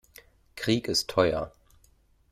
[0.55, 1.53] Krieg ist teuer.